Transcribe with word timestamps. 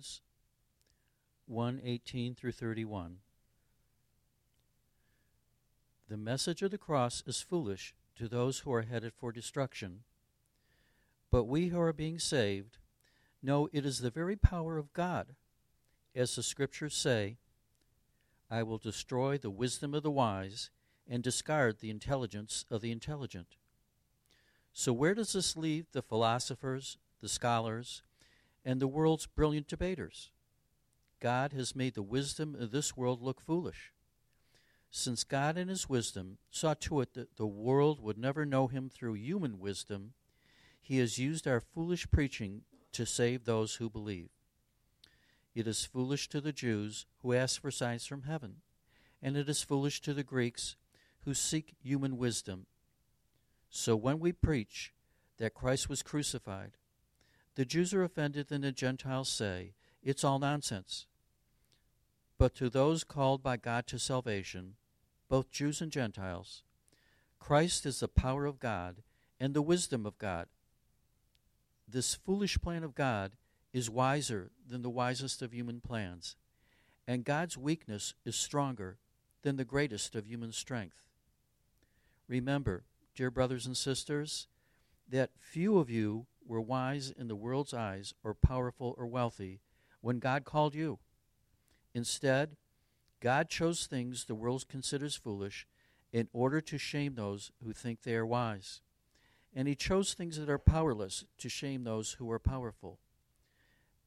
Corinthians 0.00 0.22
1 1.46 1.80
18 1.84 2.34
through 2.34 2.52
31. 2.52 3.16
The 6.08 6.16
message 6.16 6.62
of 6.62 6.70
the 6.70 6.78
cross 6.78 7.22
is 7.26 7.42
foolish 7.42 7.94
to 8.16 8.26
those 8.26 8.60
who 8.60 8.72
are 8.72 8.82
headed 8.82 9.12
for 9.12 9.30
destruction, 9.30 10.00
but 11.30 11.44
we 11.44 11.68
who 11.68 11.78
are 11.78 11.92
being 11.92 12.18
saved 12.18 12.78
know 13.42 13.68
it 13.72 13.84
is 13.84 13.98
the 13.98 14.10
very 14.10 14.36
power 14.36 14.78
of 14.78 14.92
God. 14.94 15.34
As 16.14 16.34
the 16.34 16.42
scriptures 16.42 16.94
say, 16.94 17.36
I 18.50 18.62
will 18.62 18.78
destroy 18.78 19.36
the 19.36 19.50
wisdom 19.50 19.92
of 19.92 20.02
the 20.02 20.10
wise 20.10 20.70
and 21.06 21.22
discard 21.22 21.80
the 21.80 21.90
intelligence 21.90 22.64
of 22.70 22.80
the 22.80 22.90
intelligent. 22.90 23.56
So, 24.72 24.94
where 24.94 25.14
does 25.14 25.34
this 25.34 25.58
leave 25.58 25.92
the 25.92 26.02
philosophers, 26.02 26.96
the 27.20 27.28
scholars, 27.28 28.02
and 28.64 28.80
the 28.80 28.88
world's 28.88 29.26
brilliant 29.26 29.68
debaters? 29.68 30.30
God 31.20 31.52
has 31.52 31.76
made 31.76 31.94
the 31.94 32.02
wisdom 32.02 32.56
of 32.58 32.70
this 32.70 32.96
world 32.96 33.22
look 33.22 33.40
foolish. 33.40 33.92
Since 34.90 35.22
God, 35.22 35.56
in 35.56 35.68
His 35.68 35.88
wisdom, 35.88 36.38
saw 36.50 36.74
to 36.74 37.00
it 37.00 37.14
that 37.14 37.36
the 37.36 37.46
world 37.46 38.00
would 38.00 38.18
never 38.18 38.44
know 38.44 38.66
Him 38.66 38.88
through 38.88 39.14
human 39.14 39.60
wisdom, 39.60 40.14
He 40.80 40.98
has 40.98 41.18
used 41.18 41.46
our 41.46 41.60
foolish 41.60 42.10
preaching 42.10 42.62
to 42.92 43.06
save 43.06 43.44
those 43.44 43.76
who 43.76 43.88
believe. 43.88 44.30
It 45.54 45.66
is 45.66 45.84
foolish 45.84 46.28
to 46.30 46.40
the 46.40 46.52
Jews 46.52 47.06
who 47.22 47.34
ask 47.34 47.60
for 47.60 47.70
signs 47.70 48.06
from 48.06 48.22
heaven, 48.22 48.56
and 49.22 49.36
it 49.36 49.48
is 49.48 49.62
foolish 49.62 50.00
to 50.02 50.14
the 50.14 50.24
Greeks 50.24 50.76
who 51.24 51.34
seek 51.34 51.74
human 51.82 52.16
wisdom. 52.16 52.66
So 53.68 53.94
when 53.94 54.18
we 54.18 54.32
preach 54.32 54.92
that 55.38 55.54
Christ 55.54 55.88
was 55.88 56.02
crucified, 56.02 56.72
the 57.60 57.66
Jews 57.66 57.92
are 57.92 58.02
offended 58.02 58.50
and 58.50 58.64
the 58.64 58.72
Gentiles 58.72 59.28
say, 59.28 59.74
It's 60.02 60.24
all 60.24 60.38
nonsense. 60.38 61.04
But 62.38 62.54
to 62.54 62.70
those 62.70 63.04
called 63.04 63.42
by 63.42 63.58
God 63.58 63.86
to 63.88 63.98
salvation, 63.98 64.76
both 65.28 65.50
Jews 65.50 65.82
and 65.82 65.92
Gentiles, 65.92 66.62
Christ 67.38 67.84
is 67.84 68.00
the 68.00 68.08
power 68.08 68.46
of 68.46 68.60
God 68.60 69.02
and 69.38 69.52
the 69.52 69.60
wisdom 69.60 70.06
of 70.06 70.16
God. 70.16 70.46
This 71.86 72.14
foolish 72.14 72.58
plan 72.62 72.82
of 72.82 72.94
God 72.94 73.32
is 73.74 73.90
wiser 73.90 74.52
than 74.66 74.80
the 74.80 74.88
wisest 74.88 75.42
of 75.42 75.52
human 75.52 75.82
plans, 75.82 76.36
and 77.06 77.26
God's 77.26 77.58
weakness 77.58 78.14
is 78.24 78.36
stronger 78.36 78.96
than 79.42 79.56
the 79.56 79.66
greatest 79.66 80.14
of 80.14 80.26
human 80.26 80.52
strength. 80.52 81.02
Remember, 82.26 82.84
dear 83.14 83.30
brothers 83.30 83.66
and 83.66 83.76
sisters, 83.76 84.46
that 85.10 85.32
few 85.38 85.76
of 85.76 85.90
you 85.90 86.24
were 86.50 86.60
wise 86.60 87.12
in 87.16 87.28
the 87.28 87.36
world's 87.36 87.72
eyes 87.72 88.12
or 88.24 88.34
powerful 88.34 88.92
or 88.98 89.06
wealthy 89.06 89.60
when 90.00 90.18
God 90.18 90.44
called 90.44 90.74
you. 90.74 90.98
Instead, 91.94 92.56
God 93.20 93.48
chose 93.48 93.86
things 93.86 94.24
the 94.24 94.34
world 94.34 94.66
considers 94.68 95.14
foolish 95.14 95.68
in 96.12 96.28
order 96.32 96.60
to 96.60 96.76
shame 96.76 97.14
those 97.14 97.52
who 97.62 97.72
think 97.72 98.02
they 98.02 98.16
are 98.16 98.26
wise. 98.26 98.80
And 99.54 99.68
he 99.68 99.76
chose 99.76 100.12
things 100.12 100.38
that 100.38 100.50
are 100.50 100.58
powerless 100.58 101.24
to 101.38 101.48
shame 101.48 101.84
those 101.84 102.14
who 102.14 102.28
are 102.32 102.40
powerful. 102.40 102.98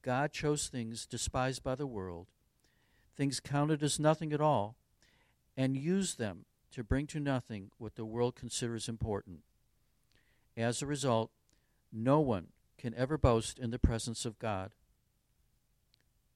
God 0.02 0.34
chose 0.34 0.68
things 0.68 1.06
despised 1.06 1.64
by 1.64 1.76
the 1.76 1.88
world, 1.88 2.28
things 3.16 3.40
counted 3.40 3.82
as 3.82 4.02
nothing 4.02 4.34
at 4.34 4.42
all, 4.42 4.76
and 5.56 5.78
used 5.78 6.18
them 6.18 6.44
to 6.74 6.84
bring 6.84 7.08
to 7.08 7.22
nothing 7.22 7.72
what 7.78 7.96
the 7.96 8.06
world 8.06 8.36
considers 8.36 8.90
important. 8.90 9.44
As 10.58 10.82
a 10.82 10.86
result, 10.86 11.32
no 11.94 12.20
one 12.20 12.48
can 12.78 12.94
ever 12.96 13.18
boast 13.18 13.60
in 13.60 13.70
the 13.72 13.80
presence 13.80 14.26
of 14.26 14.40
God. 14.40 14.72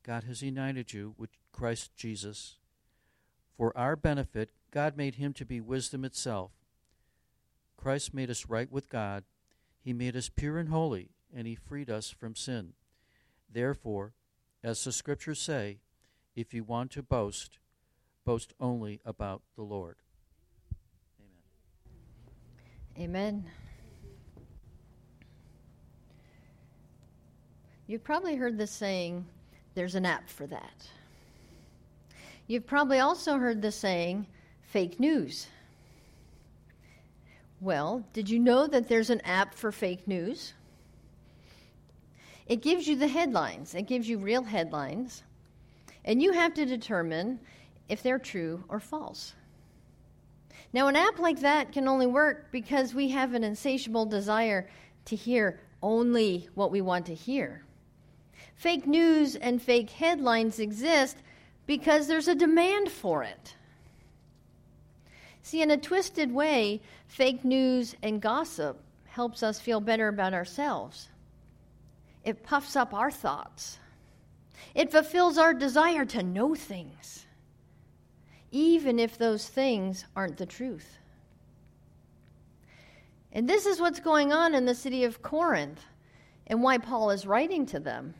God 0.03 0.23
has 0.23 0.41
united 0.41 0.93
you 0.93 1.15
with 1.17 1.31
Christ 1.51 1.95
Jesus. 1.95 2.57
For 3.57 3.75
our 3.75 3.95
benefit, 3.95 4.51
God 4.71 4.95
made 4.95 5.15
him 5.15 5.33
to 5.33 5.45
be 5.45 5.59
wisdom 5.59 6.05
itself. 6.05 6.51
Christ 7.75 8.13
made 8.13 8.29
us 8.29 8.45
right 8.45 8.71
with 8.71 8.89
God. 8.89 9.23
He 9.81 9.93
made 9.93 10.15
us 10.15 10.29
pure 10.29 10.57
and 10.57 10.69
holy, 10.69 11.09
and 11.35 11.47
he 11.47 11.55
freed 11.55 11.89
us 11.89 12.09
from 12.09 12.35
sin. 12.35 12.73
Therefore, 13.51 14.13
as 14.63 14.83
the 14.83 14.91
scriptures 14.91 15.39
say, 15.39 15.79
if 16.35 16.53
you 16.53 16.63
want 16.63 16.91
to 16.91 17.01
boast, 17.01 17.59
boast 18.25 18.53
only 18.59 18.99
about 19.05 19.41
the 19.55 19.63
Lord. 19.63 19.97
Amen. 22.97 23.09
Amen. 23.09 23.51
You've 27.87 28.03
probably 28.03 28.35
heard 28.35 28.57
the 28.57 28.67
saying, 28.67 29.25
there's 29.73 29.95
an 29.95 30.05
app 30.05 30.29
for 30.29 30.45
that. 30.47 30.89
You've 32.47 32.67
probably 32.67 32.99
also 32.99 33.37
heard 33.37 33.61
the 33.61 33.71
saying, 33.71 34.27
fake 34.61 34.99
news. 34.99 35.47
Well, 37.61 38.03
did 38.11 38.29
you 38.29 38.39
know 38.39 38.67
that 38.67 38.89
there's 38.89 39.09
an 39.09 39.21
app 39.21 39.53
for 39.53 39.71
fake 39.71 40.07
news? 40.07 40.53
It 42.45 42.61
gives 42.61 42.87
you 42.87 42.95
the 42.95 43.07
headlines, 43.07 43.73
it 43.73 43.87
gives 43.87 44.07
you 44.07 44.17
real 44.17 44.43
headlines, 44.43 45.23
and 46.05 46.21
you 46.21 46.33
have 46.33 46.53
to 46.55 46.65
determine 46.65 47.39
if 47.89 48.03
they're 48.03 48.19
true 48.19 48.63
or 48.67 48.79
false. 48.79 49.33
Now, 50.73 50.87
an 50.87 50.95
app 50.95 51.19
like 51.19 51.39
that 51.41 51.71
can 51.71 51.87
only 51.87 52.07
work 52.07 52.51
because 52.51 52.93
we 52.93 53.09
have 53.09 53.33
an 53.33 53.43
insatiable 53.43 54.05
desire 54.05 54.69
to 55.05 55.15
hear 55.15 55.59
only 55.81 56.49
what 56.53 56.71
we 56.71 56.81
want 56.81 57.05
to 57.05 57.13
hear. 57.13 57.63
Fake 58.57 58.87
news 58.87 59.35
and 59.35 59.61
fake 59.61 59.91
headlines 59.91 60.59
exist 60.59 61.17
because 61.67 62.07
there's 62.07 62.27
a 62.27 62.35
demand 62.35 62.91
for 62.91 63.23
it. 63.23 63.53
See, 65.43 65.61
in 65.61 65.71
a 65.71 65.77
twisted 65.77 66.33
way, 66.33 66.81
fake 67.07 67.45
news 67.45 67.95
and 68.01 68.19
gossip 68.19 68.81
helps 69.05 69.43
us 69.43 69.59
feel 69.59 69.79
better 69.79 70.07
about 70.07 70.33
ourselves. 70.33 71.09
It 72.25 72.43
puffs 72.43 72.75
up 72.75 72.93
our 72.93 73.11
thoughts. 73.11 73.77
It 74.73 74.91
fulfills 74.91 75.37
our 75.37 75.53
desire 75.53 76.03
to 76.05 76.23
know 76.23 76.55
things, 76.55 77.27
even 78.51 78.97
if 78.99 79.17
those 79.17 79.47
things 79.47 80.03
aren't 80.15 80.37
the 80.37 80.45
truth. 80.45 80.97
And 83.31 83.47
this 83.47 83.67
is 83.67 83.79
what's 83.79 83.99
going 83.99 84.33
on 84.33 84.55
in 84.55 84.65
the 84.65 84.73
city 84.75 85.03
of 85.03 85.21
Corinth 85.21 85.81
and 86.47 86.63
why 86.63 86.79
Paul 86.79 87.11
is 87.11 87.27
writing 87.27 87.65
to 87.67 87.79
them. 87.79 88.15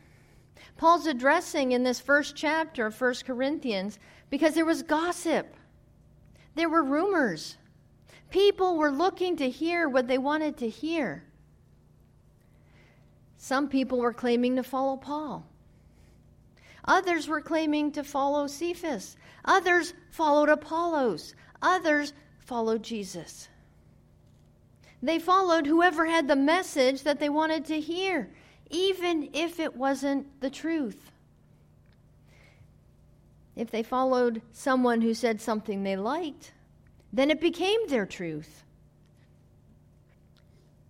Paul's 0.77 1.07
addressing 1.07 1.71
in 1.71 1.83
this 1.83 1.99
first 1.99 2.35
chapter 2.35 2.85
of 2.85 2.99
1 2.99 3.13
Corinthians 3.25 3.99
because 4.29 4.53
there 4.53 4.65
was 4.65 4.83
gossip, 4.83 5.55
there 6.55 6.69
were 6.69 6.83
rumors. 6.83 7.57
People 8.29 8.77
were 8.77 8.91
looking 8.91 9.37
to 9.37 9.49
hear 9.49 9.87
what 9.87 10.07
they 10.07 10.17
wanted 10.17 10.57
to 10.57 10.67
hear. 10.67 11.23
Some 13.37 13.69
people 13.69 13.99
were 13.99 14.13
claiming 14.13 14.55
to 14.55 14.63
follow 14.63 14.97
Paul. 14.97 15.45
Others 16.85 17.27
were 17.27 17.41
claiming 17.41 17.91
to 17.91 18.03
follow 18.03 18.47
Cephas. 18.47 19.15
Others 19.45 19.93
followed 20.09 20.49
Apollos. 20.49 21.35
Others 21.61 22.13
followed 22.39 22.83
Jesus. 22.83 23.49
They 25.01 25.19
followed 25.19 25.67
whoever 25.67 26.05
had 26.05 26.27
the 26.27 26.35
message 26.35 27.03
that 27.03 27.19
they 27.19 27.29
wanted 27.29 27.65
to 27.65 27.79
hear 27.79 28.29
even 28.69 29.29
if 29.33 29.59
it 29.59 29.75
wasn't 29.75 30.41
the 30.41 30.49
truth. 30.49 31.11
If 33.55 33.71
they 33.71 33.83
followed 33.83 34.41
someone 34.51 35.01
who 35.01 35.13
said 35.13 35.41
something 35.41 35.83
they 35.83 35.95
liked, 35.95 36.53
then 37.11 37.31
it 37.31 37.41
became 37.41 37.87
their 37.87 38.05
truth. 38.05 38.63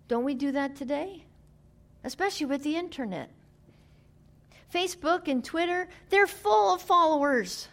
Don't 0.08 0.24
we 0.24 0.34
do 0.34 0.52
that 0.52 0.76
today? 0.76 1.24
Especially 2.04 2.46
with 2.46 2.62
the 2.62 2.76
internet. 2.76 3.30
Facebook 4.72 5.28
and 5.28 5.44
Twitter, 5.44 5.88
they're 6.10 6.26
full 6.26 6.74
of 6.74 6.82
followers. 6.82 7.68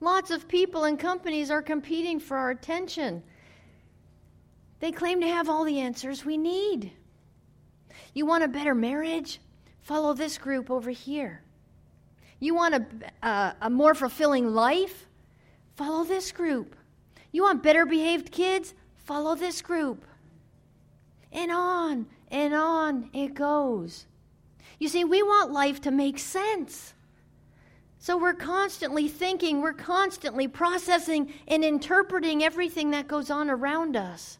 Lots 0.00 0.32
of 0.32 0.48
people 0.48 0.84
and 0.84 0.98
companies 0.98 1.50
are 1.50 1.62
competing 1.62 2.18
for 2.18 2.36
our 2.36 2.50
attention. 2.50 3.22
They 4.80 4.90
claim 4.90 5.20
to 5.20 5.28
have 5.28 5.48
all 5.48 5.62
the 5.64 5.78
answers 5.78 6.24
we 6.24 6.36
need. 6.36 6.92
You 8.14 8.26
want 8.26 8.44
a 8.44 8.48
better 8.48 8.74
marriage? 8.74 9.40
Follow 9.80 10.14
this 10.14 10.38
group 10.38 10.70
over 10.70 10.90
here. 10.90 11.42
You 12.38 12.54
want 12.54 12.74
a, 12.74 13.26
a, 13.26 13.56
a 13.62 13.70
more 13.70 13.94
fulfilling 13.94 14.54
life? 14.54 15.06
Follow 15.76 16.04
this 16.04 16.32
group. 16.32 16.76
You 17.30 17.42
want 17.42 17.62
better 17.62 17.86
behaved 17.86 18.30
kids? 18.30 18.74
Follow 18.96 19.34
this 19.34 19.62
group. 19.62 20.04
And 21.32 21.50
on 21.50 22.06
and 22.30 22.54
on 22.54 23.10
it 23.12 23.34
goes. 23.34 24.06
You 24.78 24.88
see, 24.88 25.04
we 25.04 25.22
want 25.22 25.52
life 25.52 25.80
to 25.82 25.90
make 25.90 26.18
sense. 26.18 26.94
So 27.98 28.16
we're 28.16 28.34
constantly 28.34 29.06
thinking, 29.06 29.60
we're 29.60 29.72
constantly 29.72 30.48
processing 30.48 31.32
and 31.46 31.64
interpreting 31.64 32.42
everything 32.42 32.90
that 32.90 33.06
goes 33.06 33.30
on 33.30 33.48
around 33.48 33.96
us. 33.96 34.38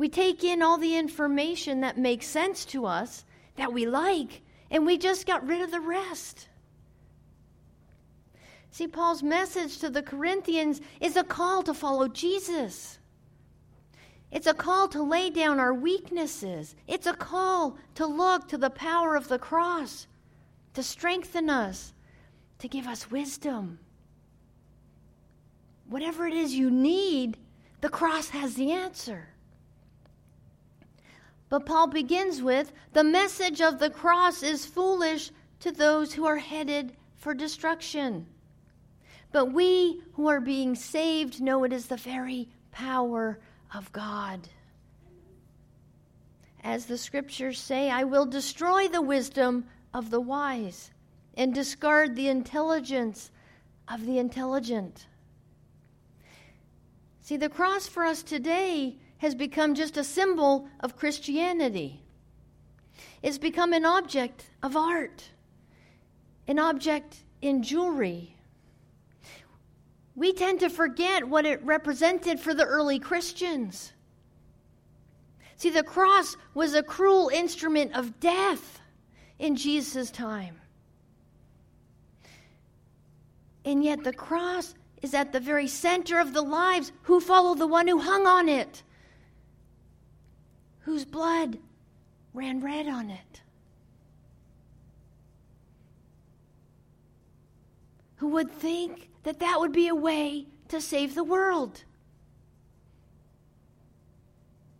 We 0.00 0.08
take 0.08 0.42
in 0.42 0.62
all 0.62 0.78
the 0.78 0.96
information 0.96 1.82
that 1.82 1.98
makes 1.98 2.24
sense 2.24 2.64
to 2.64 2.86
us, 2.86 3.26
that 3.56 3.74
we 3.74 3.84
like, 3.84 4.40
and 4.70 4.86
we 4.86 4.96
just 4.96 5.26
got 5.26 5.46
rid 5.46 5.60
of 5.60 5.70
the 5.70 5.78
rest. 5.78 6.48
See, 8.70 8.88
Paul's 8.88 9.22
message 9.22 9.76
to 9.80 9.90
the 9.90 10.02
Corinthians 10.02 10.80
is 11.02 11.16
a 11.16 11.22
call 11.22 11.62
to 11.64 11.74
follow 11.74 12.08
Jesus. 12.08 12.98
It's 14.30 14.46
a 14.46 14.54
call 14.54 14.88
to 14.88 15.02
lay 15.02 15.28
down 15.28 15.60
our 15.60 15.74
weaknesses. 15.74 16.74
It's 16.88 17.06
a 17.06 17.12
call 17.12 17.76
to 17.96 18.06
look 18.06 18.48
to 18.48 18.56
the 18.56 18.70
power 18.70 19.16
of 19.16 19.28
the 19.28 19.38
cross, 19.38 20.06
to 20.72 20.82
strengthen 20.82 21.50
us, 21.50 21.92
to 22.60 22.68
give 22.68 22.86
us 22.86 23.10
wisdom. 23.10 23.78
Whatever 25.90 26.26
it 26.26 26.32
is 26.32 26.54
you 26.54 26.70
need, 26.70 27.36
the 27.82 27.90
cross 27.90 28.30
has 28.30 28.54
the 28.54 28.72
answer. 28.72 29.28
But 31.50 31.66
Paul 31.66 31.88
begins 31.88 32.40
with 32.40 32.72
the 32.92 33.04
message 33.04 33.60
of 33.60 33.80
the 33.80 33.90
cross 33.90 34.42
is 34.42 34.64
foolish 34.64 35.32
to 35.58 35.72
those 35.72 36.14
who 36.14 36.24
are 36.24 36.38
headed 36.38 36.96
for 37.16 37.34
destruction. 37.34 38.26
But 39.32 39.46
we 39.46 40.00
who 40.14 40.28
are 40.28 40.40
being 40.40 40.74
saved 40.76 41.42
know 41.42 41.64
it 41.64 41.72
is 41.72 41.86
the 41.86 41.96
very 41.96 42.48
power 42.70 43.40
of 43.74 43.92
God. 43.92 44.48
As 46.62 46.86
the 46.86 46.98
scriptures 46.98 47.58
say, 47.58 47.90
I 47.90 48.04
will 48.04 48.26
destroy 48.26 48.86
the 48.86 49.02
wisdom 49.02 49.66
of 49.92 50.10
the 50.10 50.20
wise 50.20 50.92
and 51.36 51.52
discard 51.52 52.14
the 52.14 52.28
intelligence 52.28 53.30
of 53.88 54.06
the 54.06 54.18
intelligent. 54.18 55.06
See, 57.22 57.36
the 57.36 57.48
cross 57.48 57.88
for 57.88 58.04
us 58.04 58.22
today 58.22 58.98
has 59.20 59.34
become 59.34 59.74
just 59.74 59.98
a 59.98 60.04
symbol 60.04 60.66
of 60.80 60.96
Christianity. 60.96 62.02
It's 63.22 63.36
become 63.36 63.74
an 63.74 63.84
object 63.84 64.46
of 64.62 64.76
art, 64.76 65.30
an 66.48 66.58
object 66.58 67.18
in 67.42 67.62
jewelry. 67.62 68.34
We 70.16 70.32
tend 70.32 70.60
to 70.60 70.70
forget 70.70 71.28
what 71.28 71.44
it 71.44 71.62
represented 71.62 72.40
for 72.40 72.54
the 72.54 72.64
early 72.64 72.98
Christians. 72.98 73.92
See, 75.56 75.68
the 75.68 75.82
cross 75.82 76.38
was 76.54 76.74
a 76.74 76.82
cruel 76.82 77.28
instrument 77.28 77.94
of 77.94 78.20
death 78.20 78.80
in 79.38 79.54
Jesus' 79.54 80.10
time. 80.10 80.56
And 83.66 83.84
yet, 83.84 84.02
the 84.02 84.14
cross 84.14 84.74
is 85.02 85.12
at 85.12 85.32
the 85.32 85.40
very 85.40 85.68
center 85.68 86.18
of 86.18 86.32
the 86.32 86.40
lives 86.40 86.92
who 87.02 87.20
follow 87.20 87.54
the 87.54 87.66
one 87.66 87.86
who 87.86 87.98
hung 87.98 88.26
on 88.26 88.48
it 88.48 88.82
whose 90.80 91.04
blood 91.04 91.58
ran 92.32 92.60
red 92.60 92.86
on 92.88 93.10
it. 93.10 93.40
Who 98.16 98.28
would 98.28 98.50
think 98.50 99.08
that 99.22 99.40
that 99.40 99.58
would 99.60 99.72
be 99.72 99.88
a 99.88 99.94
way 99.94 100.46
to 100.68 100.80
save 100.80 101.14
the 101.14 101.24
world? 101.24 101.84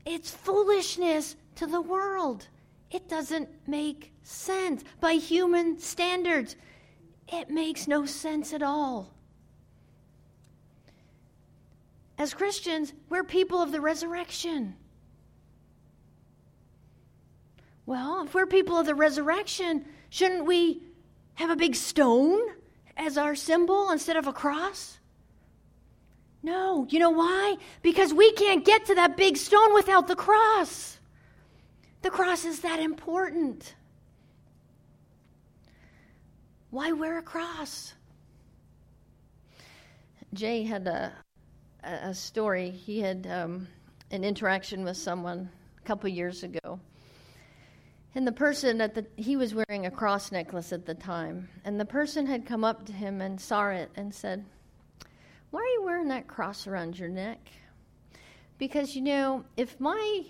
It's 0.05 0.31
foolishness 0.31 1.37
to 1.57 1.67
the 1.67 1.81
world. 1.81 2.49
It 2.91 3.09
doesn't 3.09 3.49
make 3.67 4.13
sense. 4.23 4.83
By 5.01 5.15
human 5.15 5.79
standards, 5.79 6.57
it 7.29 7.51
makes 7.51 7.87
no 7.87 8.07
sense 8.07 8.53
at 8.53 8.63
all. 8.63 9.13
As 12.19 12.35
Christians, 12.35 12.93
we're 13.09 13.25
people 13.25 13.63
of 13.63 13.73
the 13.73 13.81
resurrection. 13.81 14.77
Well, 17.87 18.25
if 18.25 18.35
we're 18.35 18.47
people 18.47 18.79
of 18.79 18.87
the 18.87 18.95
resurrection, 18.95 19.85
shouldn't 20.11 20.45
we 20.45 20.83
have 21.35 21.51
a 21.51 21.57
big 21.57 21.75
stone 21.75 22.41
as 22.97 23.17
our 23.17 23.35
symbol 23.35 23.91
instead 23.91 24.17
of 24.17 24.27
a 24.27 24.33
cross? 24.33 24.99
No. 26.43 26.87
You 26.89 26.99
know 26.99 27.11
why? 27.11 27.57
Because 27.83 28.13
we 28.15 28.33
can't 28.33 28.65
get 28.65 28.87
to 28.87 28.95
that 28.95 29.17
big 29.17 29.37
stone 29.37 29.75
without 29.75 30.09
the 30.09 30.17
cross. 30.17 30.99
The 32.03 32.11
cross 32.11 32.45
is 32.45 32.61
that 32.61 32.81
important. 32.81 33.75
Why 36.71 36.93
wear 36.93 37.19
a 37.19 37.23
cross? 37.23 37.95
Jay 40.33 40.63
had 40.63 40.87
a, 40.87 41.13
a 41.83 42.15
story. 42.15 42.71
He 42.71 43.01
had 43.01 43.27
um, 43.27 43.67
an 44.11 44.25
interaction 44.25 44.85
with 44.85 44.97
someone 44.97 45.51
a 45.83 45.87
couple 45.87 46.09
years 46.09 46.43
ago 46.43 46.81
and 48.15 48.27
the 48.27 48.33
person 48.33 48.81
at 48.81 48.95
the 48.95 49.07
he 49.17 49.37
was 49.37 49.55
wearing 49.55 49.87
a 49.87 49.91
cross 49.91 50.33
necklace 50.33 50.73
at 50.73 50.87
the 50.87 50.95
time, 50.95 51.49
and 51.65 51.79
the 51.79 51.85
person 51.85 52.27
had 52.27 52.47
come 52.47 52.65
up 52.65 52.87
to 52.87 52.93
him 52.93 53.21
and 53.21 53.41
saw 53.41 53.69
it 53.71 53.91
and 53.95 54.15
said, 54.15 54.45
"Why 55.51 55.61
are 55.61 55.75
you 55.75 55.83
wearing 55.85 56.09
that 56.09 56.27
cross 56.27 56.67
around 56.67 56.99
your 56.99 57.09
neck?" 57.09 57.39
Because 58.59 58.97
you 58.97 59.03
know, 59.03 59.45
if 59.57 59.79
my 59.81 60.25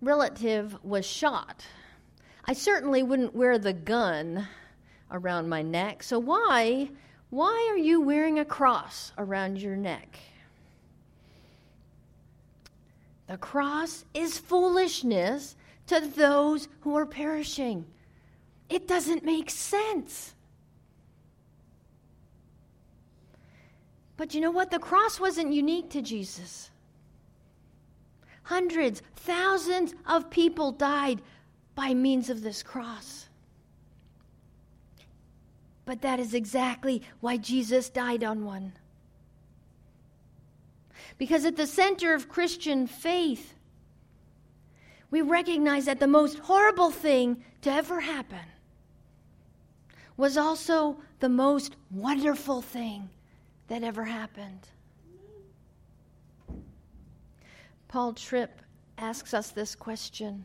relative 0.00 0.76
was 0.84 1.04
shot, 1.04 1.66
I 2.44 2.52
certainly 2.52 3.02
wouldn't 3.02 3.34
wear 3.34 3.58
the 3.58 3.72
gun 3.72 4.46
around 5.10 5.48
my 5.48 5.62
neck. 5.62 6.02
So 6.02 6.18
why 6.18 6.90
why 7.30 7.68
are 7.70 7.78
you 7.78 8.00
wearing 8.00 8.38
a 8.38 8.44
cross 8.44 9.12
around 9.18 9.60
your 9.60 9.76
neck? 9.76 10.18
The 13.26 13.38
cross 13.38 14.04
is 14.14 14.38
foolishness 14.38 15.56
to 15.86 16.00
those 16.00 16.68
who 16.80 16.96
are 16.96 17.06
perishing. 17.06 17.84
It 18.68 18.88
doesn't 18.88 19.24
make 19.24 19.50
sense. 19.50 20.34
But 24.16 24.34
you 24.34 24.40
know 24.40 24.50
what? 24.50 24.70
The 24.70 24.78
cross 24.78 25.18
wasn't 25.18 25.52
unique 25.52 25.90
to 25.90 26.02
Jesus. 26.02 26.70
Hundreds, 28.44 29.02
thousands 29.16 29.94
of 30.06 30.30
people 30.30 30.70
died 30.72 31.20
by 31.74 31.94
means 31.94 32.30
of 32.30 32.42
this 32.42 32.62
cross. 32.62 33.28
But 35.84 36.02
that 36.02 36.20
is 36.20 36.34
exactly 36.34 37.02
why 37.20 37.36
Jesus 37.36 37.90
died 37.90 38.24
on 38.24 38.44
one. 38.44 38.72
Because 41.18 41.44
at 41.44 41.56
the 41.56 41.66
center 41.66 42.14
of 42.14 42.28
Christian 42.28 42.86
faith 42.86 43.53
we 45.14 45.22
recognize 45.22 45.84
that 45.84 46.00
the 46.00 46.08
most 46.08 46.40
horrible 46.40 46.90
thing 46.90 47.40
to 47.60 47.70
ever 47.70 48.00
happen 48.00 48.44
was 50.16 50.36
also 50.36 50.96
the 51.20 51.28
most 51.28 51.76
wonderful 51.92 52.60
thing 52.60 53.08
that 53.68 53.84
ever 53.84 54.02
happened. 54.02 54.66
Paul 57.86 58.14
Tripp 58.14 58.60
asks 58.98 59.32
us 59.34 59.52
this 59.52 59.76
question. 59.76 60.44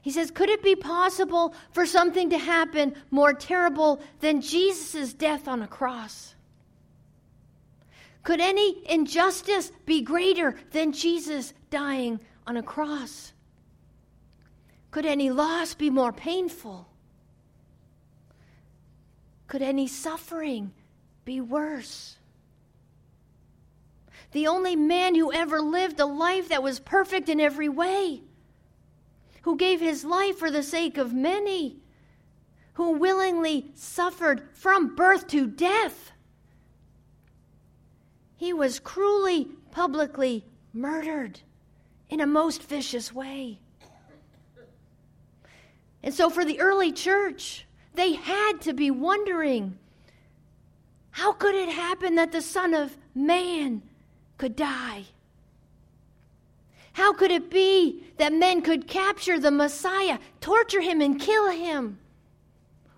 He 0.00 0.10
says, 0.10 0.32
Could 0.32 0.48
it 0.48 0.64
be 0.64 0.74
possible 0.74 1.54
for 1.70 1.86
something 1.86 2.30
to 2.30 2.38
happen 2.38 2.96
more 3.12 3.32
terrible 3.32 4.02
than 4.18 4.40
Jesus' 4.40 5.14
death 5.14 5.46
on 5.46 5.62
a 5.62 5.68
cross? 5.68 6.34
Could 8.24 8.40
any 8.40 8.82
injustice 8.90 9.70
be 9.86 10.02
greater 10.02 10.56
than 10.72 10.90
Jesus 10.90 11.54
dying 11.70 12.18
on 12.48 12.56
a 12.56 12.64
cross? 12.64 13.32
Could 14.92 15.06
any 15.06 15.30
loss 15.30 15.72
be 15.72 15.88
more 15.88 16.12
painful? 16.12 16.86
Could 19.48 19.62
any 19.62 19.88
suffering 19.88 20.72
be 21.24 21.40
worse? 21.40 22.18
The 24.32 24.46
only 24.46 24.76
man 24.76 25.14
who 25.14 25.32
ever 25.32 25.60
lived 25.60 25.98
a 25.98 26.04
life 26.04 26.50
that 26.50 26.62
was 26.62 26.78
perfect 26.78 27.30
in 27.30 27.40
every 27.40 27.70
way, 27.70 28.20
who 29.42 29.56
gave 29.56 29.80
his 29.80 30.04
life 30.04 30.38
for 30.38 30.50
the 30.50 30.62
sake 30.62 30.98
of 30.98 31.14
many, 31.14 31.78
who 32.74 32.92
willingly 32.92 33.72
suffered 33.74 34.46
from 34.52 34.94
birth 34.94 35.26
to 35.28 35.46
death. 35.46 36.12
He 38.36 38.52
was 38.52 38.78
cruelly, 38.78 39.48
publicly 39.70 40.44
murdered 40.74 41.40
in 42.10 42.20
a 42.20 42.26
most 42.26 42.62
vicious 42.62 43.10
way. 43.10 43.58
And 46.02 46.12
so, 46.12 46.30
for 46.30 46.44
the 46.44 46.60
early 46.60 46.92
church, 46.92 47.66
they 47.94 48.14
had 48.14 48.60
to 48.62 48.72
be 48.72 48.90
wondering 48.90 49.78
how 51.10 51.32
could 51.32 51.54
it 51.54 51.68
happen 51.68 52.14
that 52.16 52.32
the 52.32 52.42
Son 52.42 52.74
of 52.74 52.96
Man 53.14 53.82
could 54.38 54.56
die? 54.56 55.04
How 56.94 57.12
could 57.12 57.30
it 57.30 57.50
be 57.50 58.04
that 58.18 58.32
men 58.32 58.62
could 58.62 58.88
capture 58.88 59.38
the 59.38 59.50
Messiah, 59.50 60.18
torture 60.40 60.80
him, 60.80 61.00
and 61.00 61.20
kill 61.20 61.50
him? 61.50 61.98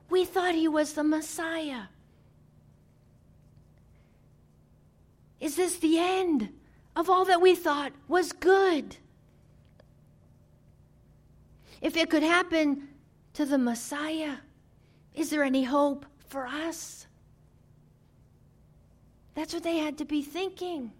We 0.08 0.24
thought 0.24 0.54
he 0.54 0.68
was 0.68 0.94
the 0.94 1.04
Messiah. 1.04 1.82
Is 5.40 5.56
this 5.56 5.76
the 5.76 5.98
end 5.98 6.48
of 6.96 7.10
all 7.10 7.24
that 7.26 7.40
we 7.40 7.54
thought 7.54 7.92
was 8.08 8.32
good? 8.32 8.96
If 11.80 11.96
it 11.96 12.08
could 12.08 12.22
happen 12.22 12.88
to 13.34 13.44
the 13.44 13.58
Messiah, 13.58 14.36
Is 15.14 15.30
there 15.30 15.44
any 15.44 15.64
hope 15.64 16.06
for 16.28 16.46
us? 16.46 17.06
That's 19.34 19.52
what 19.52 19.62
they 19.62 19.78
had 19.78 19.98
to 19.98 20.04
be 20.04 20.22
thinking. 20.22 20.92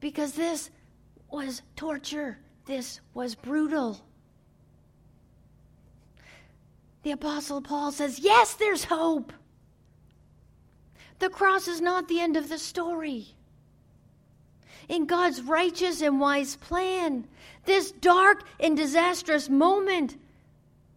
Because 0.00 0.32
this 0.32 0.70
was 1.30 1.62
torture, 1.76 2.38
this 2.66 3.00
was 3.14 3.34
brutal. 3.34 4.00
The 7.02 7.12
Apostle 7.12 7.60
Paul 7.60 7.92
says, 7.92 8.18
Yes, 8.18 8.54
there's 8.54 8.84
hope. 8.84 9.32
The 11.18 11.30
cross 11.30 11.68
is 11.68 11.80
not 11.80 12.08
the 12.08 12.20
end 12.20 12.36
of 12.36 12.48
the 12.48 12.58
story. 12.58 13.28
In 14.88 15.06
God's 15.06 15.42
righteous 15.42 16.00
and 16.00 16.20
wise 16.20 16.56
plan, 16.56 17.26
this 17.64 17.92
dark 17.92 18.42
and 18.60 18.76
disastrous 18.76 19.48
moment 19.48 20.16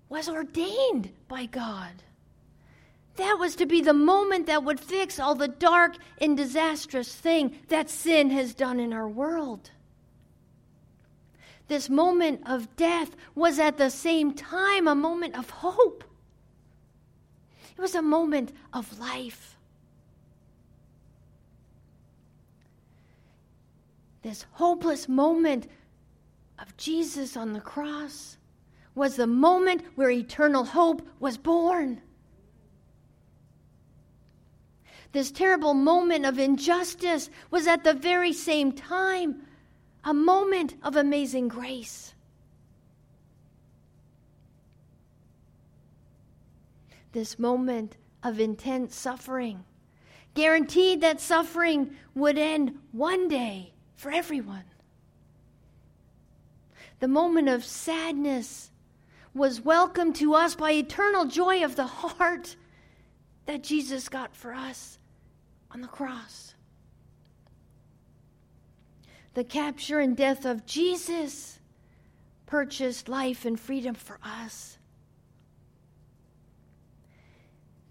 was 0.09 0.27
ordained 0.27 1.11
by 1.27 1.45
God. 1.45 2.03
That 3.15 3.37
was 3.37 3.55
to 3.57 3.65
be 3.65 3.81
the 3.81 3.93
moment 3.93 4.47
that 4.47 4.63
would 4.63 4.79
fix 4.79 5.19
all 5.19 5.35
the 5.35 5.47
dark 5.47 5.95
and 6.19 6.35
disastrous 6.35 7.13
thing 7.13 7.57
that 7.67 7.89
sin 7.89 8.31
has 8.31 8.53
done 8.53 8.79
in 8.79 8.91
our 8.91 9.07
world. 9.07 9.71
This 11.67 11.89
moment 11.89 12.41
of 12.47 12.75
death 12.75 13.15
was 13.35 13.59
at 13.59 13.77
the 13.77 13.91
same 13.91 14.33
time 14.33 14.87
a 14.87 14.95
moment 14.95 15.37
of 15.37 15.49
hope. 15.51 16.03
It 17.77 17.79
was 17.79 17.93
a 17.93 18.01
moment 18.01 18.51
of 18.73 18.99
life. 18.99 19.55
This 24.23 24.45
hopeless 24.53 25.07
moment 25.07 25.69
of 26.57 26.75
Jesus 26.75 27.37
on 27.37 27.53
the 27.53 27.61
cross 27.61 28.37
was 28.99 29.15
the 29.15 29.25
moment 29.25 29.81
where 29.95 30.09
eternal 30.11 30.65
hope 30.65 31.01
was 31.21 31.37
born. 31.37 32.01
This 35.13 35.31
terrible 35.31 35.73
moment 35.73 36.25
of 36.25 36.37
injustice 36.37 37.29
was 37.49 37.65
at 37.65 37.85
the 37.85 37.93
very 37.93 38.33
same 38.33 38.73
time 38.73 39.43
a 40.03 40.13
moment 40.13 40.75
of 40.83 40.97
amazing 40.97 41.47
grace. 41.47 42.13
This 47.13 47.39
moment 47.39 47.95
of 48.21 48.37
intense 48.41 48.97
suffering 48.97 49.63
guaranteed 50.33 50.99
that 50.99 51.21
suffering 51.21 51.95
would 52.15 52.37
end 52.37 52.77
one 52.91 53.29
day 53.29 53.71
for 53.95 54.11
everyone. 54.11 54.65
The 56.99 57.07
moment 57.07 57.47
of 57.47 57.63
sadness 57.63 58.71
was 59.33 59.61
welcomed 59.61 60.15
to 60.15 60.33
us 60.33 60.55
by 60.55 60.71
eternal 60.71 61.25
joy 61.25 61.63
of 61.63 61.75
the 61.75 61.85
heart 61.85 62.55
that 63.45 63.63
Jesus 63.63 64.09
got 64.09 64.35
for 64.35 64.53
us 64.53 64.99
on 65.71 65.81
the 65.81 65.87
cross. 65.87 66.53
The 69.33 69.43
capture 69.43 69.99
and 69.99 70.17
death 70.17 70.45
of 70.45 70.65
Jesus 70.65 71.59
purchased 72.45 73.07
life 73.07 73.45
and 73.45 73.59
freedom 73.59 73.93
for 73.93 74.19
us. 74.23 74.77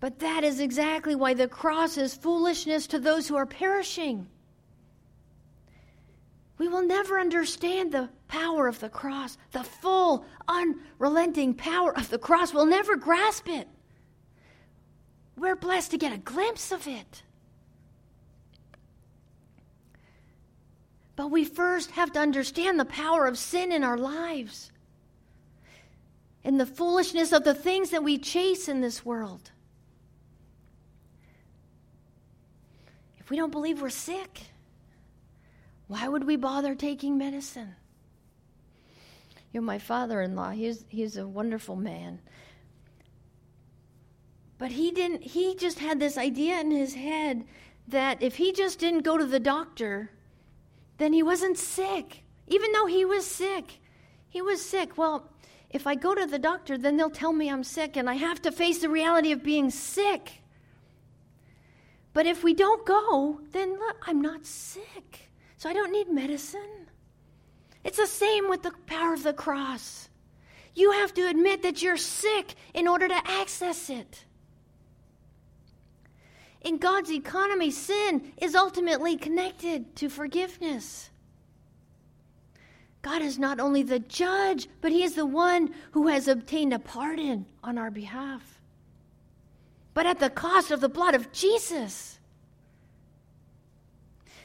But 0.00 0.20
that 0.20 0.44
is 0.44 0.60
exactly 0.60 1.14
why 1.14 1.34
the 1.34 1.48
cross 1.48 1.96
is 1.96 2.14
foolishness 2.14 2.86
to 2.88 2.98
those 2.98 3.26
who 3.26 3.36
are 3.36 3.46
perishing. 3.46 4.28
We 6.56 6.68
will 6.68 6.86
never 6.86 7.18
understand 7.18 7.92
the 7.92 8.08
power 8.28 8.68
of 8.68 8.78
the 8.80 8.88
cross, 8.88 9.36
the 9.52 9.64
full, 9.64 10.24
unrelenting 10.46 11.54
power 11.54 11.96
of 11.96 12.10
the 12.10 12.18
cross. 12.18 12.54
We'll 12.54 12.66
never 12.66 12.96
grasp 12.96 13.48
it. 13.48 13.66
We're 15.36 15.56
blessed 15.56 15.92
to 15.92 15.98
get 15.98 16.12
a 16.12 16.18
glimpse 16.18 16.72
of 16.72 16.86
it. 16.86 17.22
But 21.16 21.30
we 21.32 21.44
first 21.44 21.90
have 21.92 22.12
to 22.12 22.20
understand 22.20 22.78
the 22.78 22.84
power 22.84 23.26
of 23.26 23.36
sin 23.38 23.72
in 23.72 23.82
our 23.82 23.98
lives 23.98 24.70
and 26.44 26.60
the 26.60 26.66
foolishness 26.66 27.32
of 27.32 27.44
the 27.44 27.54
things 27.54 27.90
that 27.90 28.04
we 28.04 28.18
chase 28.18 28.68
in 28.68 28.80
this 28.80 29.04
world. 29.04 29.50
If 33.18 33.30
we 33.30 33.36
don't 33.36 33.50
believe 33.50 33.82
we're 33.82 33.90
sick, 33.90 34.42
why 35.88 36.06
would 36.06 36.24
we 36.24 36.36
bother 36.36 36.74
taking 36.74 37.18
medicine? 37.18 37.74
You 39.52 39.60
know, 39.60 39.66
my 39.66 39.78
father 39.78 40.20
in 40.20 40.36
law, 40.36 40.50
he's, 40.50 40.84
he's 40.88 41.16
a 41.16 41.26
wonderful 41.26 41.76
man. 41.76 42.20
But 44.58 44.72
he 44.72 44.90
didn't, 44.90 45.22
he 45.22 45.54
just 45.54 45.78
had 45.78 46.00
this 46.00 46.18
idea 46.18 46.60
in 46.60 46.70
his 46.70 46.94
head 46.94 47.44
that 47.86 48.22
if 48.22 48.36
he 48.36 48.52
just 48.52 48.78
didn't 48.78 49.00
go 49.00 49.16
to 49.16 49.24
the 49.24 49.40
doctor, 49.40 50.10
then 50.98 51.12
he 51.12 51.22
wasn't 51.22 51.56
sick. 51.56 52.24
Even 52.46 52.72
though 52.72 52.86
he 52.86 53.04
was 53.04 53.24
sick, 53.24 53.80
he 54.28 54.42
was 54.42 54.64
sick. 54.64 54.98
Well, 54.98 55.30
if 55.70 55.86
I 55.86 55.94
go 55.94 56.14
to 56.14 56.26
the 56.26 56.38
doctor, 56.38 56.76
then 56.76 56.96
they'll 56.96 57.10
tell 57.10 57.32
me 57.32 57.50
I'm 57.50 57.64
sick, 57.64 57.96
and 57.96 58.08
I 58.08 58.14
have 58.14 58.42
to 58.42 58.52
face 58.52 58.80
the 58.80 58.88
reality 58.88 59.32
of 59.32 59.42
being 59.42 59.70
sick. 59.70 60.42
But 62.12 62.26
if 62.26 62.42
we 62.42 62.54
don't 62.54 62.84
go, 62.86 63.40
then 63.52 63.78
look, 63.78 64.02
I'm 64.06 64.20
not 64.20 64.44
sick. 64.44 65.30
So 65.56 65.68
I 65.68 65.72
don't 65.72 65.92
need 65.92 66.10
medicine. 66.10 66.87
It's 67.88 67.96
the 67.96 68.06
same 68.06 68.50
with 68.50 68.62
the 68.62 68.72
power 68.84 69.14
of 69.14 69.22
the 69.22 69.32
cross. 69.32 70.10
You 70.74 70.92
have 70.92 71.14
to 71.14 71.26
admit 71.26 71.62
that 71.62 71.82
you're 71.82 71.96
sick 71.96 72.54
in 72.74 72.86
order 72.86 73.08
to 73.08 73.30
access 73.30 73.88
it. 73.88 74.26
In 76.60 76.76
God's 76.76 77.10
economy, 77.10 77.70
sin 77.70 78.34
is 78.36 78.54
ultimately 78.54 79.16
connected 79.16 79.96
to 79.96 80.10
forgiveness. 80.10 81.08
God 83.00 83.22
is 83.22 83.38
not 83.38 83.58
only 83.58 83.82
the 83.82 84.00
judge, 84.00 84.68
but 84.82 84.92
He 84.92 85.02
is 85.02 85.14
the 85.14 85.24
one 85.24 85.74
who 85.92 86.08
has 86.08 86.28
obtained 86.28 86.74
a 86.74 86.78
pardon 86.78 87.46
on 87.64 87.78
our 87.78 87.90
behalf. 87.90 88.60
But 89.94 90.04
at 90.04 90.18
the 90.18 90.28
cost 90.28 90.70
of 90.70 90.82
the 90.82 90.90
blood 90.90 91.14
of 91.14 91.32
Jesus. 91.32 92.18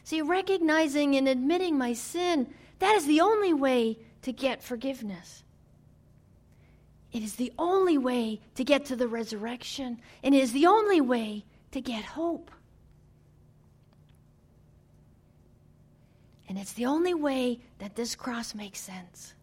See, 0.05 0.21
recognizing 0.21 1.17
and 1.17 1.27
admitting 1.27 1.77
my 1.77 1.91
sin, 1.91 2.47
that 2.83 2.95
is 2.95 3.05
the 3.05 3.21
only 3.21 3.53
way 3.53 3.97
to 4.23 4.33
get 4.33 4.61
forgiveness. 4.61 5.41
It 7.13 7.23
is 7.23 7.35
the 7.35 7.53
only 7.57 7.97
way 7.97 8.41
to 8.55 8.65
get 8.65 8.83
to 8.87 8.97
the 8.97 9.07
resurrection, 9.07 10.01
and 10.21 10.35
it 10.35 10.43
is 10.43 10.51
the 10.51 10.65
only 10.65 10.99
way 10.99 11.45
to 11.71 11.79
get 11.79 12.03
hope. 12.03 12.51
And 16.49 16.57
it's 16.57 16.73
the 16.73 16.85
only 16.87 17.13
way 17.13 17.61
that 17.79 17.95
this 17.95 18.15
cross 18.15 18.53
makes 18.53 18.79
sense. 18.79 19.33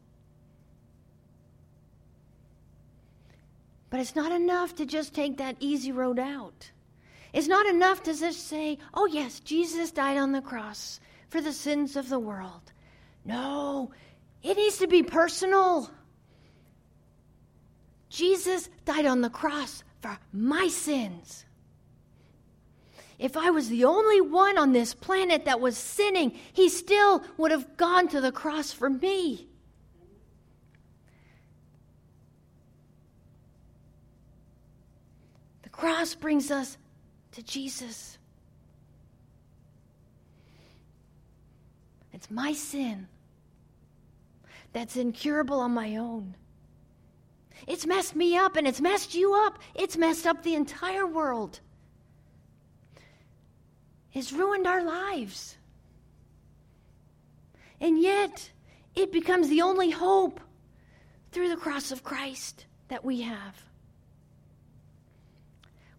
But 3.88 4.00
it's 4.00 4.14
not 4.14 4.32
enough 4.32 4.74
to 4.74 4.84
just 4.84 5.14
take 5.14 5.38
that 5.38 5.56
easy 5.60 5.92
road 5.92 6.18
out. 6.18 6.70
It's 7.32 7.48
not 7.48 7.64
enough 7.64 8.02
to 8.02 8.12
just 8.12 8.48
say, 8.48 8.76
oh, 8.92 9.06
yes, 9.06 9.40
Jesus 9.40 9.92
died 9.92 10.18
on 10.18 10.32
the 10.32 10.42
cross 10.42 11.00
for 11.30 11.40
the 11.40 11.54
sins 11.54 11.96
of 11.96 12.10
the 12.10 12.18
world. 12.18 12.72
No, 13.24 13.92
it 14.42 14.56
needs 14.56 14.78
to 14.78 14.86
be 14.86 15.02
personal. 15.02 15.90
Jesus 18.08 18.68
died 18.84 19.06
on 19.06 19.20
the 19.20 19.30
cross 19.30 19.84
for 20.00 20.18
my 20.32 20.68
sins. 20.68 21.44
If 23.18 23.36
I 23.36 23.50
was 23.50 23.68
the 23.68 23.84
only 23.84 24.22
one 24.22 24.56
on 24.56 24.72
this 24.72 24.94
planet 24.94 25.44
that 25.44 25.60
was 25.60 25.76
sinning, 25.76 26.32
he 26.54 26.70
still 26.70 27.22
would 27.36 27.50
have 27.50 27.76
gone 27.76 28.08
to 28.08 28.20
the 28.20 28.32
cross 28.32 28.72
for 28.72 28.88
me. 28.88 29.46
The 35.62 35.68
cross 35.68 36.14
brings 36.14 36.50
us 36.50 36.78
to 37.32 37.42
Jesus. 37.42 38.16
It's 42.20 42.30
my 42.30 42.52
sin 42.52 43.08
that's 44.74 44.98
incurable 44.98 45.58
on 45.58 45.70
my 45.70 45.96
own. 45.96 46.36
It's 47.66 47.86
messed 47.86 48.14
me 48.14 48.36
up 48.36 48.56
and 48.56 48.66
it's 48.66 48.80
messed 48.80 49.14
you 49.14 49.32
up. 49.34 49.58
It's 49.74 49.96
messed 49.96 50.26
up 50.26 50.42
the 50.42 50.54
entire 50.54 51.06
world 51.06 51.60
It's 54.12 54.32
ruined 54.32 54.66
our 54.66 54.82
lives. 54.82 55.56
And 57.80 57.98
yet, 57.98 58.50
it 58.94 59.12
becomes 59.12 59.48
the 59.48 59.62
only 59.62 59.90
hope 59.90 60.40
through 61.32 61.48
the 61.48 61.56
cross 61.56 61.92
of 61.92 62.04
Christ 62.04 62.66
that 62.88 63.02
we 63.02 63.22
have. 63.22 63.64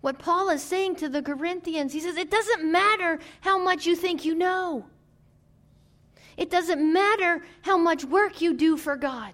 What 0.01 0.20
Paul 0.20 0.50
is 0.50 0.62
saying 0.62 0.98
to 0.98 1.10
the 1.10 1.24
Corinthians, 1.24 1.94
he 1.94 2.00
says, 2.00 2.18
it 2.18 2.30
doesn't 2.30 2.72
matter 2.72 3.18
how 3.40 3.58
much 3.63 3.88
you 3.88 3.96
think 3.96 4.25
you 4.25 4.36
know. 4.36 4.86
It 6.38 6.50
doesn't 6.50 6.81
matter 6.93 7.43
how 7.61 7.77
much 7.77 8.03
work 8.05 8.41
you 8.41 8.53
do 8.53 8.77
for 8.77 8.95
God. 8.95 9.33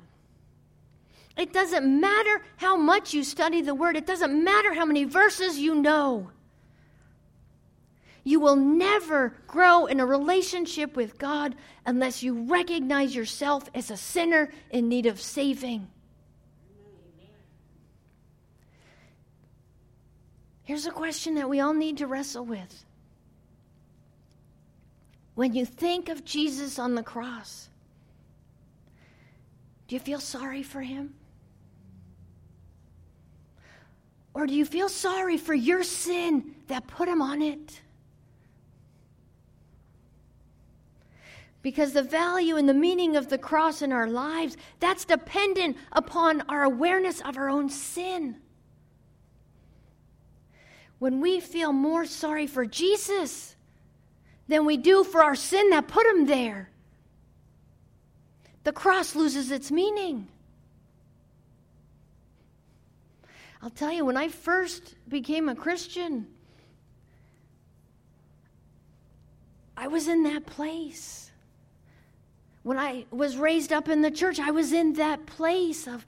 It 1.37 1.53
doesn't 1.53 1.85
matter 1.99 2.41
how 2.55 2.75
much 2.75 3.13
you 3.13 3.23
study 3.23 3.61
the 3.61 3.75
Word, 3.75 3.95
it 3.95 4.07
doesn't 4.07 4.43
matter 4.43 4.73
how 4.73 4.85
many 4.85 5.03
verses 5.03 5.57
you 5.57 5.75
know. 5.75 6.31
You 8.23 8.41
will 8.41 8.57
never 8.57 9.35
grow 9.47 9.85
in 9.85 10.01
a 10.01 10.05
relationship 10.05 10.97
with 10.97 11.17
God 11.17 11.55
unless 11.85 12.23
you 12.23 12.43
recognize 12.43 13.15
yourself 13.15 13.69
as 13.73 13.89
a 13.89 13.95
sinner 13.95 14.51
in 14.69 14.89
need 14.89 15.05
of 15.05 15.21
saving. 15.21 15.87
Here's 20.63 20.85
a 20.85 20.91
question 20.91 21.35
that 21.35 21.49
we 21.49 21.61
all 21.61 21.73
need 21.73 21.99
to 21.99 22.07
wrestle 22.07 22.43
with. 22.43 22.83
When 25.37 25.53
you 25.53 25.67
think 25.67 26.09
of 26.09 26.25
Jesus 26.25 26.79
on 26.79 26.95
the 26.95 27.03
cross, 27.03 27.69
do 29.87 29.93
you 29.93 29.99
feel 29.99 30.19
sorry 30.19 30.63
for 30.63 30.81
him? 30.81 31.13
Or 34.33 34.47
do 34.47 34.55
you 34.55 34.65
feel 34.65 34.89
sorry 34.89 35.37
for 35.37 35.53
your 35.53 35.83
sin 35.83 36.55
that 36.69 36.87
put 36.87 37.07
him 37.07 37.21
on 37.21 37.43
it? 37.43 37.81
Because 41.61 41.93
the 41.93 42.01
value 42.01 42.55
and 42.55 42.67
the 42.67 42.73
meaning 42.73 43.15
of 43.15 43.29
the 43.29 43.37
cross 43.37 43.83
in 43.83 43.91
our 43.91 44.07
lives, 44.07 44.57
that's 44.79 45.05
dependent 45.05 45.77
upon 45.91 46.41
our 46.49 46.63
awareness 46.63 47.21
of 47.21 47.37
our 47.37 47.47
own 47.47 47.69
sin. 47.69 48.37
When 50.97 51.21
we 51.21 51.39
feel 51.39 51.73
more 51.73 52.07
sorry 52.07 52.47
for 52.47 52.65
Jesus 52.65 53.53
than 54.47 54.65
we 54.65 54.77
do 54.77 55.03
for 55.03 55.23
our 55.23 55.35
sin 55.35 55.69
that 55.71 55.87
put 55.87 56.05
him 56.07 56.25
there, 56.25 56.69
the 58.63 58.71
cross 58.71 59.15
loses 59.15 59.51
its 59.51 59.71
meaning. 59.71 60.27
I'll 63.61 63.69
tell 63.69 63.91
you, 63.91 64.05
when 64.05 64.17
I 64.17 64.27
first 64.27 64.95
became 65.07 65.49
a 65.49 65.55
Christian, 65.55 66.27
I 69.75 69.87
was 69.87 70.07
in 70.07 70.23
that 70.23 70.45
place. 70.45 71.31
When 72.63 72.77
I 72.77 73.05
was 73.11 73.37
raised 73.37 73.71
up 73.71 73.87
in 73.87 74.01
the 74.01 74.11
church, 74.11 74.39
I 74.39 74.51
was 74.51 74.73
in 74.73 74.93
that 74.93 75.25
place 75.25 75.87
of, 75.87 76.05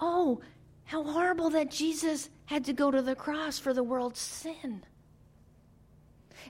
oh, 0.00 0.40
how 0.84 1.04
horrible 1.04 1.50
that 1.50 1.70
Jesus 1.70 2.28
had 2.46 2.64
to 2.64 2.72
go 2.72 2.90
to 2.90 3.00
the 3.02 3.14
cross 3.14 3.58
for 3.58 3.72
the 3.72 3.84
world's 3.84 4.18
sin. 4.18 4.82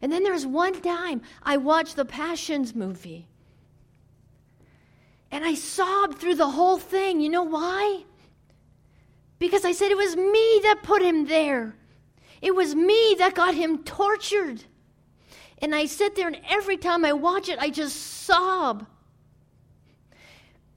And 0.02 0.10
then 0.10 0.22
there's 0.22 0.46
one 0.46 0.80
time 0.80 1.22
I 1.42 1.56
watched 1.56 1.96
the 1.96 2.04
Passions 2.04 2.74
movie. 2.74 3.28
And 5.30 5.44
I 5.44 5.54
sobbed 5.54 6.18
through 6.18 6.36
the 6.36 6.50
whole 6.50 6.78
thing. 6.78 7.20
You 7.20 7.28
know 7.28 7.42
why? 7.42 8.04
Because 9.38 9.64
I 9.64 9.72
said 9.72 9.90
it 9.90 9.96
was 9.96 10.16
me 10.16 10.60
that 10.64 10.82
put 10.82 11.02
him 11.02 11.26
there. 11.26 11.74
It 12.42 12.54
was 12.54 12.74
me 12.74 13.16
that 13.18 13.34
got 13.34 13.54
him 13.54 13.84
tortured. 13.84 14.64
And 15.58 15.74
I 15.74 15.86
sit 15.86 16.16
there, 16.16 16.26
and 16.26 16.40
every 16.48 16.78
time 16.78 17.04
I 17.04 17.12
watch 17.12 17.48
it, 17.48 17.58
I 17.58 17.68
just 17.68 17.96
sob. 17.96 18.86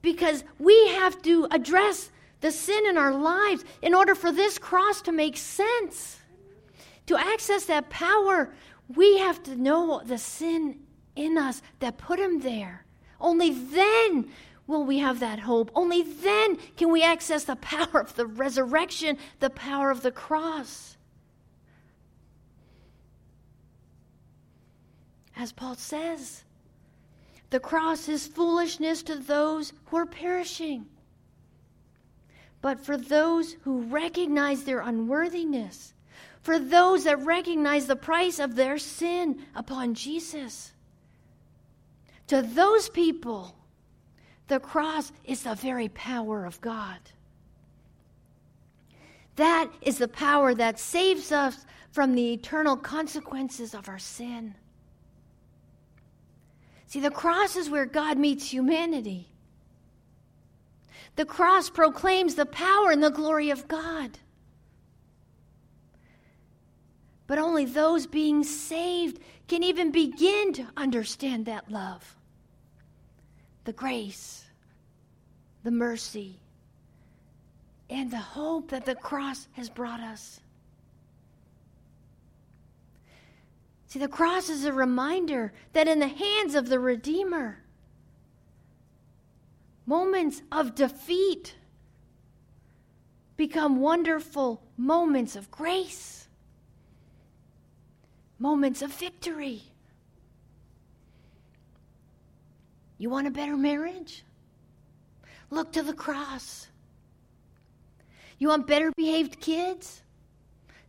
Because 0.01 0.43
we 0.59 0.89
have 0.89 1.21
to 1.21 1.47
address 1.51 2.11
the 2.41 2.51
sin 2.51 2.85
in 2.87 2.97
our 2.97 3.13
lives 3.13 3.63
in 3.81 3.93
order 3.93 4.13
for 4.13 4.31
this 4.31 4.57
cross 4.57 5.01
to 5.03 5.13
make 5.13 5.37
sense. 5.37 6.19
To 7.05 7.17
access 7.17 7.65
that 7.65 7.89
power, 7.89 8.53
we 8.87 9.19
have 9.19 9.41
to 9.43 9.55
know 9.55 10.01
the 10.05 10.17
sin 10.17 10.79
in 11.15 11.37
us 11.37 11.61
that 11.79 11.97
put 11.97 12.19
him 12.19 12.41
there. 12.41 12.85
Only 13.19 13.51
then 13.51 14.29
will 14.67 14.83
we 14.85 14.99
have 14.99 15.19
that 15.19 15.39
hope. 15.39 15.71
Only 15.75 16.01
then 16.01 16.57
can 16.77 16.91
we 16.91 17.03
access 17.03 17.43
the 17.43 17.55
power 17.57 18.01
of 18.01 18.15
the 18.15 18.25
resurrection, 18.25 19.17
the 19.39 19.49
power 19.49 19.91
of 19.91 20.01
the 20.01 20.11
cross. 20.11 20.97
As 25.35 25.51
Paul 25.51 25.75
says, 25.75 26.43
the 27.49 27.59
cross 27.59 28.07
is 28.07 28.27
foolishness 28.27 29.03
to 29.03 29.15
those 29.15 29.73
who 29.85 29.97
are 29.97 30.05
perishing. 30.05 30.85
But 32.61 32.79
for 32.79 32.97
those 32.97 33.53
who 33.61 33.81
recognize 33.81 34.63
their 34.63 34.79
unworthiness, 34.79 35.92
for 36.43 36.59
those 36.59 37.05
that 37.05 37.23
recognize 37.23 37.87
the 37.87 37.95
price 37.95 38.37
of 38.37 38.55
their 38.55 38.77
sin 38.77 39.39
upon 39.55 39.95
Jesus, 39.95 40.73
to 42.27 42.41
those 42.41 42.89
people, 42.89 43.55
the 44.47 44.59
cross 44.59 45.11
is 45.23 45.43
the 45.43 45.55
very 45.55 45.87
power 45.89 46.45
of 46.45 46.59
God. 46.61 46.99
That 49.37 49.71
is 49.81 49.97
the 49.97 50.07
power 50.07 50.53
that 50.53 50.79
saves 50.79 51.31
us 51.31 51.65
from 51.91 52.13
the 52.13 52.33
eternal 52.33 52.75
consequences 52.75 53.73
of 53.73 53.87
our 53.87 53.99
sin. 53.99 54.55
See, 56.87 56.99
the 56.99 57.09
cross 57.09 57.55
is 57.55 57.69
where 57.69 57.85
God 57.85 58.17
meets 58.17 58.51
humanity. 58.51 59.29
The 61.15 61.25
cross 61.25 61.69
proclaims 61.69 62.35
the 62.35 62.45
power 62.45 62.91
and 62.91 63.03
the 63.03 63.09
glory 63.09 63.49
of 63.49 63.67
God. 63.67 64.19
But 67.27 67.37
only 67.37 67.65
those 67.65 68.05
being 68.05 68.43
saved 68.43 69.19
can 69.47 69.63
even 69.63 69.91
begin 69.91 70.53
to 70.53 70.67
understand 70.75 71.45
that 71.45 71.71
love 71.71 72.15
the 73.65 73.73
grace, 73.73 74.43
the 75.63 75.71
mercy, 75.71 76.37
and 77.89 78.11
the 78.11 78.17
hope 78.17 78.69
that 78.71 78.85
the 78.85 78.95
cross 78.95 79.47
has 79.53 79.69
brought 79.69 80.01
us. 80.01 80.41
See, 83.87 83.99
the 83.99 84.07
cross 84.07 84.49
is 84.49 84.65
a 84.65 84.73
reminder 84.73 85.53
that 85.73 85.87
in 85.87 85.99
the 85.99 86.07
hands 86.07 86.55
of 86.55 86.67
the 86.67 86.79
Redeemer, 86.79 87.63
moments 89.85 90.41
of 90.51 90.75
defeat 90.75 91.55
become 93.37 93.79
wonderful 93.79 94.63
moments 94.77 95.35
of 95.35 95.51
grace, 95.51 96.22
moments 98.39 98.81
of 98.81 98.91
victory. 98.91 99.63
You 102.97 103.09
want 103.09 103.27
a 103.27 103.31
better 103.31 103.57
marriage? 103.57 104.23
Look 105.49 105.73
to 105.73 105.83
the 105.83 105.93
cross. 105.93 106.67
You 108.39 108.47
want 108.47 108.67
better 108.67 108.91
behaved 108.95 109.39
kids? 109.39 110.01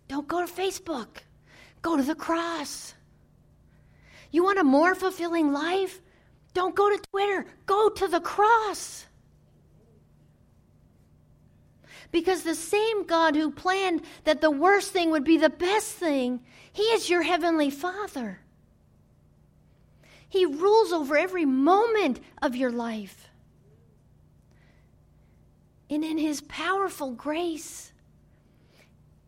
Don't 0.09 0.29
go 0.29 0.45
to 0.45 0.53
Facebook. 0.53 1.09
Go 1.83 1.97
to 1.97 2.03
the 2.03 2.15
cross. 2.15 2.95
You 4.31 4.43
want 4.43 4.59
a 4.59 4.65
more 4.65 4.95
fulfilling 4.95 5.53
life? 5.53 6.01
Don't 6.55 6.75
go 6.75 6.89
to 6.89 7.03
Twitter. 7.11 7.47
Go 7.67 7.89
to 7.91 8.09
the 8.09 8.21
cross. 8.21 9.07
Because 12.15 12.45
the 12.45 12.55
same 12.55 13.07
God 13.07 13.35
who 13.35 13.51
planned 13.51 14.03
that 14.23 14.41
the 14.41 14.49
worst 14.49 14.93
thing 14.93 15.11
would 15.11 15.25
be 15.25 15.37
the 15.37 15.51
best 15.51 15.91
thing, 15.91 16.45
He 16.73 16.85
is 16.85 17.11
your 17.11 17.23
Heavenly 17.23 17.71
Father. 17.71 18.39
He 20.29 20.47
rules 20.47 20.93
over 20.93 21.17
every 21.17 21.45
moment 21.45 22.21
of 22.41 22.55
your 22.55 22.71
life. 22.71 23.31
And 25.91 26.05
in 26.05 26.17
His 26.17 26.41
powerful 26.43 27.11
grace, 27.11 27.93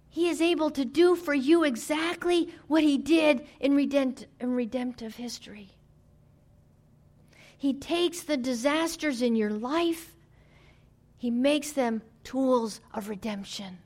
He 0.09 0.29
is 0.29 0.41
able 0.41 0.71
to 0.71 0.85
do 0.85 1.17
for 1.17 1.35
you 1.35 1.65
exactly 1.65 2.55
what 2.69 2.85
He 2.85 2.99
did 2.99 3.45
in, 3.59 3.73
redempt- 3.73 4.27
in 4.39 4.53
redemptive 4.55 5.17
history. 5.17 5.71
He 7.59 7.75
takes 7.75 8.23
the 8.23 8.37
disasters 8.37 9.23
in 9.23 9.35
your 9.35 9.51
life, 9.51 10.15
He 11.19 11.31
makes 11.31 11.73
them 11.73 12.03
tools 12.25 12.81
of 12.93 13.09
redemption. 13.09 13.79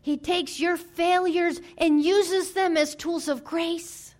He 0.00 0.16
takes 0.16 0.58
your 0.58 0.76
failures 0.76 1.60
and 1.78 2.02
uses 2.02 2.52
them 2.52 2.76
as 2.76 2.94
tools 2.94 3.28
of 3.28 3.44
grace. 3.44 4.14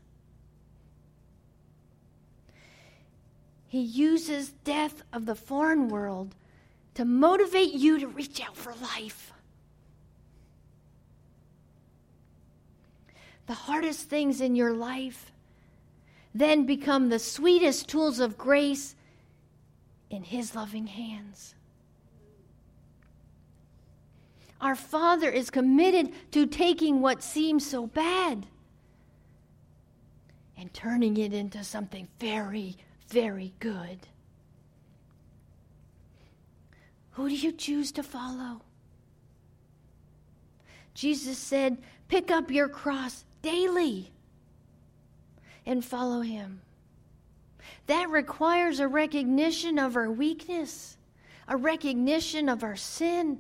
He 3.67 3.81
uses 3.81 4.51
death 4.65 5.03
of 5.12 5.27
the 5.27 5.35
foreign 5.35 5.88
world 5.88 6.35
to 6.95 7.05
motivate 7.05 7.73
you 7.73 7.99
to 7.99 8.07
reach 8.07 8.41
out 8.41 8.57
for 8.57 8.75
life. 8.75 9.33
The 13.47 13.55
hardest 13.55 14.09
things 14.09 14.41
in 14.41 14.55
your 14.55 14.73
life 14.73 15.33
then 16.35 16.65
become 16.65 17.09
the 17.09 17.19
sweetest 17.19 17.88
tools 17.88 18.21
of 18.21 18.38
grace 18.38 18.95
in 20.12 20.22
His 20.22 20.55
loving 20.55 20.87
hands. 20.87 21.55
Our 24.61 24.77
Father 24.77 25.29
is 25.31 25.51
committed 25.51 26.12
to 26.33 26.46
taking 26.46 27.01
what 27.01 27.22
seems 27.22 27.66
so 27.66 27.87
bad 27.87 28.46
and 30.57 30.72
turning 30.72 31.16
it 31.16 31.33
into 31.33 31.64
something 31.64 32.07
very 32.20 32.77
very 33.12 33.53
good. 33.61 33.98
Who 37.12 37.29
do 37.29 37.35
you 37.35 37.53
choose 37.53 37.92
to 37.92 38.03
follow? 38.03 38.62
Jesus 40.94 41.37
said, 41.37 41.77
Pick 42.09 42.31
up 42.31 42.51
your 42.51 42.68
cross 42.68 43.25
daily 43.42 44.11
and 45.66 45.85
follow 45.85 46.22
him. 46.22 46.62
That 47.87 48.11
requires 48.11 48.81
a 48.81 48.88
recognition 48.88 49.79
of 49.79 49.96
our 49.96 50.11
weakness, 50.11 50.96
a 51.48 51.57
recognition 51.57 52.48
of 52.48 52.62
our 52.62 52.77
sin. 52.77 53.38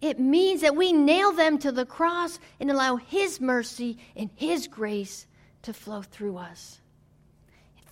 It 0.00 0.20
means 0.20 0.60
that 0.60 0.76
we 0.76 0.92
nail 0.92 1.32
them 1.32 1.58
to 1.58 1.72
the 1.72 1.86
cross 1.86 2.38
and 2.60 2.70
allow 2.70 2.96
His 2.96 3.40
mercy 3.40 3.98
and 4.14 4.30
His 4.36 4.68
grace 4.68 5.26
to 5.62 5.72
flow 5.72 6.02
through 6.02 6.36
us. 6.36 6.80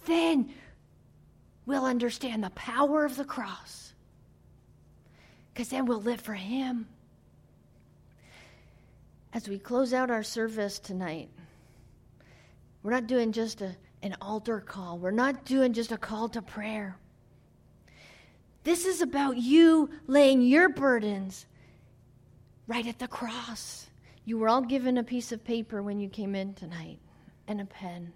Then 0.04 0.52
we'll 1.66 1.85
understand 1.85 2.44
the 2.44 2.50
power 2.50 3.04
of 3.04 3.16
the 3.16 3.24
cross 3.24 3.92
because 5.52 5.68
then 5.68 5.87
we'll 5.87 6.02
live 6.02 6.20
for 6.20 6.35
Him. 6.35 6.87
As 9.32 9.48
we 9.48 9.59
close 9.59 9.92
out 9.92 10.11
our 10.11 10.22
service 10.22 10.78
tonight, 10.78 11.28
we're 12.82 12.92
not 12.92 13.06
doing 13.06 13.32
just 13.32 13.62
a, 13.62 13.74
an 14.02 14.16
altar 14.20 14.61
call, 14.61 14.98
we're 14.98 15.11
not 15.11 15.44
doing 15.44 15.72
just 15.72 15.92
a 15.92 15.96
call 15.96 16.28
to 16.30 16.42
prayer. 16.42 16.96
This 18.64 18.85
is 18.85 19.00
about 19.00 19.37
you 19.37 19.90
laying 20.06 20.42
your 20.42 20.68
burdens 20.68 21.46
right 22.66 22.87
at 22.87 22.98
the 22.98 23.09
cross. 23.09 23.87
You 24.24 24.38
were 24.38 24.48
all 24.48 24.62
given 24.62 24.98
a 24.98 25.04
piece 25.04 25.30
of 25.30 25.44
paper 25.44 25.82
when 25.82 26.00
you 26.00 26.09
came 26.09 26.35
in 26.35 26.54
tonight 26.54 26.98
and 27.46 27.61
a 27.61 27.64
pen. 27.64 28.12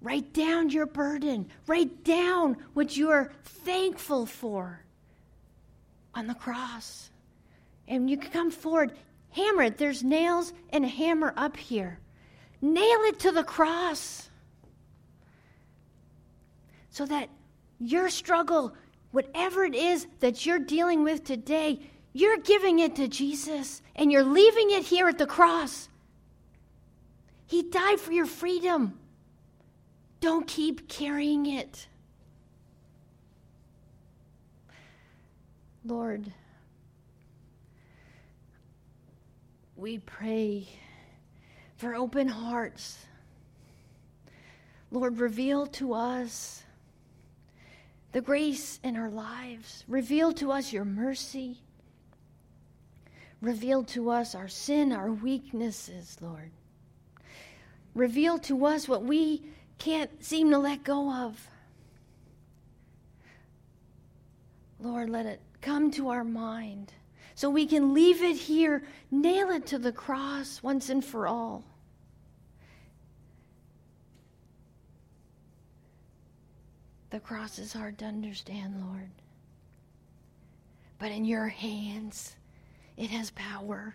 Write 0.00 0.32
down 0.32 0.70
your 0.70 0.86
burden. 0.86 1.48
Write 1.66 2.04
down 2.04 2.58
what 2.74 2.96
you 2.96 3.10
are 3.10 3.32
thankful 3.42 4.26
for 4.26 4.80
on 6.14 6.26
the 6.26 6.34
cross. 6.34 7.10
And 7.88 8.08
you 8.08 8.16
can 8.16 8.30
come 8.30 8.50
forward, 8.50 8.92
hammer 9.30 9.62
it. 9.62 9.78
There's 9.78 10.04
nails 10.04 10.52
and 10.70 10.84
a 10.84 10.88
hammer 10.88 11.32
up 11.36 11.56
here. 11.56 11.98
Nail 12.64 13.00
it 13.02 13.18
to 13.18 13.30
the 13.30 13.44
cross 13.44 14.30
so 16.88 17.04
that 17.04 17.28
your 17.78 18.08
struggle, 18.08 18.74
whatever 19.10 19.64
it 19.64 19.74
is 19.74 20.06
that 20.20 20.46
you're 20.46 20.58
dealing 20.58 21.04
with 21.04 21.24
today, 21.24 21.78
you're 22.14 22.38
giving 22.38 22.78
it 22.78 22.96
to 22.96 23.06
Jesus 23.06 23.82
and 23.94 24.10
you're 24.10 24.24
leaving 24.24 24.70
it 24.70 24.84
here 24.84 25.08
at 25.08 25.18
the 25.18 25.26
cross. 25.26 25.90
He 27.46 27.64
died 27.64 28.00
for 28.00 28.12
your 28.12 28.24
freedom. 28.24 28.98
Don't 30.20 30.46
keep 30.46 30.88
carrying 30.88 31.44
it. 31.44 31.86
Lord, 35.84 36.32
we 39.76 39.98
pray 39.98 40.66
for 41.84 41.94
open 41.94 42.26
hearts. 42.26 42.96
Lord, 44.90 45.18
reveal 45.18 45.66
to 45.66 45.92
us 45.92 46.62
the 48.12 48.22
grace 48.22 48.80
in 48.82 48.96
our 48.96 49.10
lives. 49.10 49.84
Reveal 49.86 50.32
to 50.32 50.50
us 50.50 50.72
your 50.72 50.86
mercy. 50.86 51.58
Reveal 53.42 53.84
to 53.84 54.08
us 54.08 54.34
our 54.34 54.48
sin, 54.48 54.92
our 54.92 55.12
weaknesses, 55.12 56.16
Lord. 56.22 56.52
Reveal 57.94 58.38
to 58.38 58.64
us 58.64 58.88
what 58.88 59.02
we 59.02 59.42
can't 59.76 60.24
seem 60.24 60.50
to 60.52 60.58
let 60.58 60.84
go 60.84 61.12
of. 61.12 61.50
Lord, 64.80 65.10
let 65.10 65.26
it 65.26 65.42
come 65.60 65.90
to 65.90 66.08
our 66.08 66.24
mind 66.24 66.94
so 67.34 67.50
we 67.50 67.66
can 67.66 67.92
leave 67.92 68.22
it 68.22 68.36
here, 68.36 68.84
nail 69.10 69.50
it 69.50 69.66
to 69.66 69.78
the 69.78 69.92
cross 69.92 70.62
once 70.62 70.88
and 70.88 71.04
for 71.04 71.26
all. 71.26 71.62
The 77.14 77.20
cross 77.20 77.60
is 77.60 77.72
hard 77.72 77.98
to 77.98 78.06
understand, 78.06 78.84
Lord. 78.84 79.08
But 80.98 81.12
in 81.12 81.24
your 81.24 81.46
hands, 81.46 82.34
it 82.96 83.08
has 83.10 83.30
power, 83.30 83.94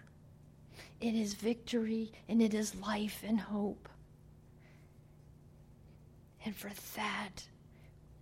it 1.01 1.13
is 1.13 1.33
victory, 1.33 2.13
and 2.29 2.41
it 2.41 2.53
is 2.53 2.73
life 2.75 3.21
and 3.27 3.37
hope. 3.37 3.89
And 6.45 6.55
for 6.55 6.71
that, 6.95 7.43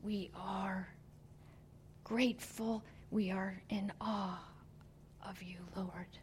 we 0.01 0.31
are 0.35 0.89
grateful. 2.03 2.83
We 3.11 3.29
are 3.29 3.61
in 3.69 3.91
awe 4.01 4.43
of 5.29 5.43
you, 5.43 5.57
Lord. 5.75 6.17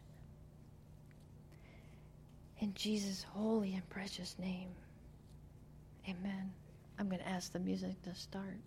In 2.59 2.73
Jesus' 2.73 3.23
holy 3.23 3.73
and 3.73 3.87
precious 3.87 4.35
name, 4.37 4.67
amen. 6.09 6.51
I'm 6.97 7.09
going 7.09 7.21
to 7.21 7.27
ask 7.27 7.51
the 7.51 7.59
music 7.59 8.01
to 8.03 8.15
start. 8.15 8.59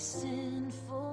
Torn 0.00 1.09